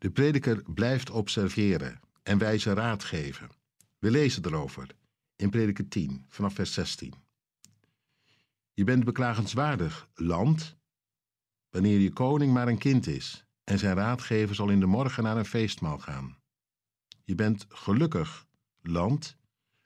[0.00, 3.50] De prediker blijft observeren en wijze raad geven.
[3.98, 4.86] We lezen erover
[5.36, 7.14] in prediker 10 vanaf vers 16.
[8.72, 10.76] Je bent beklagenswaardig, land,
[11.70, 15.36] wanneer je koning maar een kind is en zijn raadgever zal in de morgen naar
[15.36, 16.36] een feestmaal gaan.
[17.24, 18.46] Je bent gelukkig,
[18.82, 19.36] land,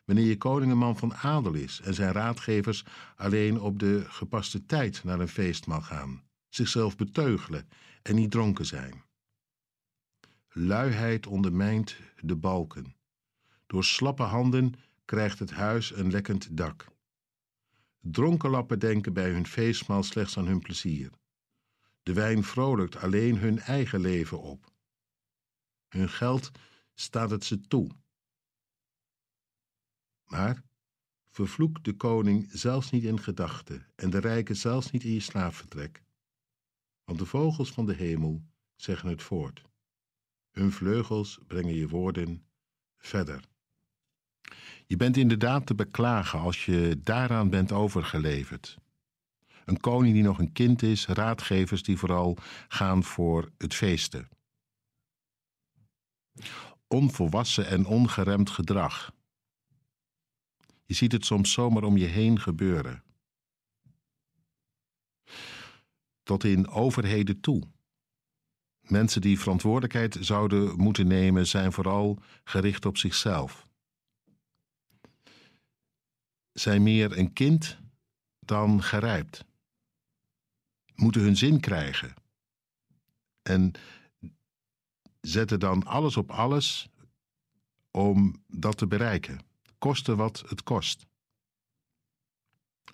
[0.04, 2.84] wanneer je koning een man van adel is en zijn raadgevers
[3.16, 7.68] alleen op de gepaste tijd naar een feestmaal gaan, zichzelf beteugelen
[8.02, 9.04] en niet dronken zijn.
[10.56, 12.94] Luiheid ondermijnt de balken.
[13.66, 14.72] Door slappe handen
[15.04, 16.86] krijgt het huis een lekkend dak.
[18.00, 21.10] Dronkenlappen denken bij hun feestmaal slechts aan hun plezier.
[22.02, 24.72] De wijn vrolijkt alleen hun eigen leven op.
[25.88, 26.50] Hun geld
[26.94, 27.90] staat het ze toe.
[30.24, 30.62] Maar
[31.28, 36.02] vervloek de koning zelfs niet in gedachten en de rijken zelfs niet in je slaapvertrek.
[37.04, 38.44] Want de vogels van de hemel
[38.76, 39.72] zeggen het voort.
[40.54, 42.44] Hun vleugels brengen je woorden
[42.96, 43.44] verder.
[44.86, 48.78] Je bent inderdaad te beklagen als je daaraan bent overgeleverd.
[49.64, 52.38] Een koning die nog een kind is, raadgevers die vooral
[52.68, 54.28] gaan voor het feesten.
[56.86, 59.12] Onvolwassen en ongeremd gedrag.
[60.84, 63.02] Je ziet het soms zomaar om je heen gebeuren.
[66.22, 67.73] Tot in overheden toe.
[68.88, 73.66] Mensen die verantwoordelijkheid zouden moeten nemen, zijn vooral gericht op zichzelf.
[76.52, 77.78] Zijn meer een kind
[78.40, 79.44] dan gerijpt.
[80.94, 82.14] Moeten hun zin krijgen.
[83.42, 83.72] En
[85.20, 86.88] zetten dan alles op alles
[87.90, 89.40] om dat te bereiken.
[89.78, 91.06] Koste wat het kost.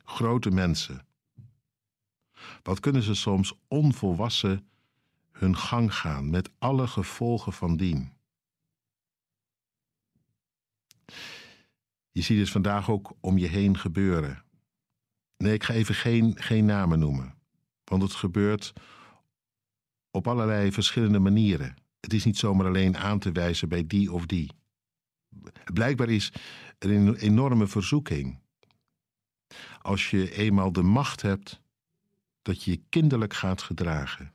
[0.05, 1.07] Grote mensen.
[2.63, 4.71] Wat kunnen ze soms onvolwassen
[5.31, 8.13] hun gang gaan met alle gevolgen van dien.
[12.11, 14.45] Je ziet het vandaag ook om je heen gebeuren.
[15.37, 17.35] Nee, ik ga even geen, geen namen noemen,
[17.85, 18.73] want het gebeurt
[20.11, 21.75] op allerlei verschillende manieren.
[22.01, 24.51] Het is niet zomaar alleen aan te wijzen bij die of die.
[25.73, 26.33] Blijkbaar is
[26.79, 28.39] er een enorme verzoeking.
[29.83, 31.61] Als je eenmaal de macht hebt,
[32.43, 34.35] dat je je kinderlijk gaat gedragen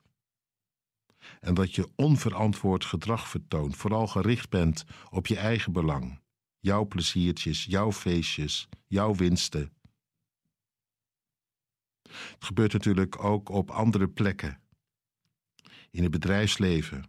[1.41, 6.19] en dat je onverantwoord gedrag vertoont, vooral gericht bent op je eigen belang,
[6.59, 9.73] jouw pleziertjes, jouw feestjes, jouw winsten.
[12.11, 14.59] Het gebeurt natuurlijk ook op andere plekken,
[15.91, 17.03] in het bedrijfsleven.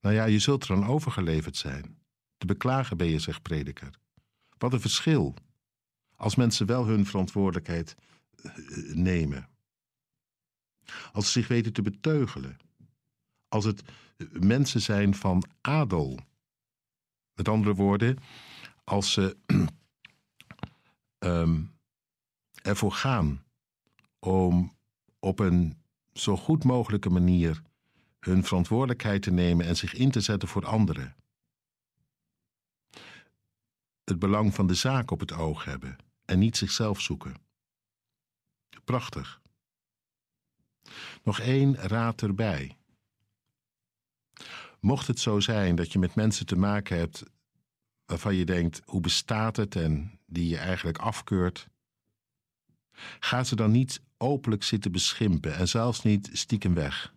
[0.00, 1.98] Nou ja, je zult er aan overgeleverd zijn.
[2.36, 3.90] Te beklagen ben je, zegt prediker.
[4.58, 5.34] Wat een verschil
[6.16, 7.94] als mensen wel hun verantwoordelijkheid
[8.34, 8.52] eh,
[8.94, 9.48] nemen.
[11.12, 12.56] Als ze zich weten te beteugelen
[13.50, 13.82] als het
[14.32, 16.18] mensen zijn van adel.
[17.34, 18.18] Met andere woorden,
[18.84, 19.36] als ze
[21.18, 21.72] um,
[22.62, 23.44] ervoor gaan
[24.18, 24.76] om
[25.18, 27.62] op een zo goed mogelijke manier
[28.18, 31.16] hun verantwoordelijkheid te nemen en zich in te zetten voor anderen.
[34.04, 37.34] Het belang van de zaak op het oog hebben en niet zichzelf zoeken.
[38.84, 39.40] Prachtig.
[41.22, 42.79] Nog één raad erbij.
[44.80, 47.22] Mocht het zo zijn dat je met mensen te maken hebt
[48.04, 51.68] waarvan je denkt: hoe bestaat het en die je eigenlijk afkeurt,
[53.20, 57.14] ga ze dan niet openlijk zitten beschimpen en zelfs niet stiekem weg.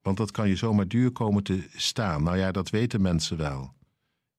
[0.00, 2.22] Want dat kan je zomaar duur komen te staan.
[2.22, 3.74] Nou ja, dat weten mensen wel.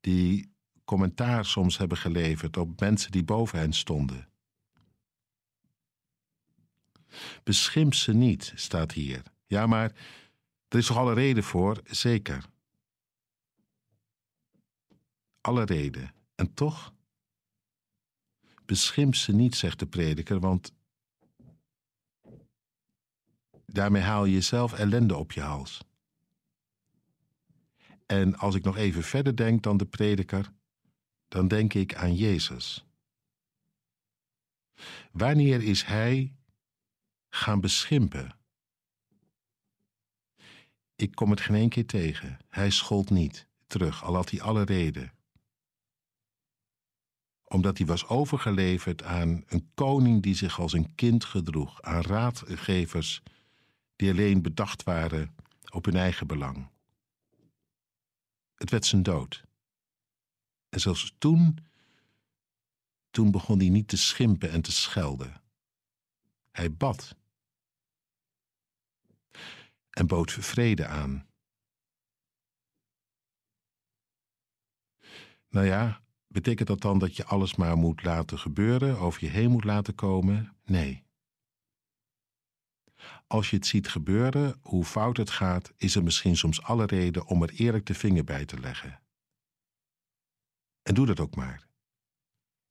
[0.02, 0.54] Die
[0.84, 4.30] commentaar soms hebben geleverd op mensen die boven hen stonden.
[7.44, 9.22] Beschimp ze niet, staat hier.
[9.46, 9.92] Ja, maar
[10.68, 12.46] er is toch alle reden voor, zeker.
[15.42, 16.14] Alle reden.
[16.36, 16.94] En toch?
[18.66, 20.74] Beschimp ze niet, zegt de prediker, want
[23.66, 25.84] daarmee haal je jezelf ellende op je hals.
[28.06, 30.52] En als ik nog even verder denk dan de prediker,
[31.28, 32.86] dan denk ik aan Jezus.
[35.12, 36.36] Wanneer is Hij
[37.30, 38.38] gaan beschimpen?
[40.96, 42.38] Ik kom het geen één keer tegen.
[42.50, 45.14] Hij schold niet terug, al had hij alle reden.
[47.44, 53.22] Omdat hij was overgeleverd aan een koning die zich als een kind gedroeg, aan raadgevers
[53.96, 55.36] die alleen bedacht waren
[55.70, 56.70] op hun eigen belang.
[58.56, 59.44] Het werd zijn dood.
[60.70, 61.58] En zelfs toen,
[63.12, 65.42] toen begon hij niet te schimpen en te schelden.
[66.52, 67.16] Hij bad
[69.96, 71.28] en bood vrede aan.
[75.50, 79.52] Nou ja, betekent dat dan dat je alles maar moet laten gebeuren, over je heen
[79.52, 80.56] moet laten komen?
[80.64, 81.04] Nee.
[83.28, 87.26] Als je het ziet gebeuren, hoe fout het gaat, is er misschien soms alle reden
[87.26, 89.02] om er eerlijk de vinger bij te leggen.
[90.82, 91.68] En doe dat ook maar.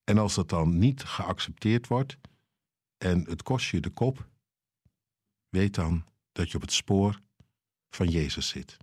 [0.04, 2.18] En als dat dan niet geaccepteerd wordt
[2.96, 4.28] en het kost je de kop,
[5.48, 7.20] weet dan dat je op het spoor
[7.90, 8.76] van Jezus zit.